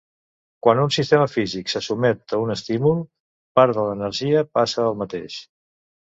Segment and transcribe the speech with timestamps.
[0.67, 2.97] Quan un sistema físic se sotmet a un estímul,
[3.59, 5.37] part de l'energia passa al mateix.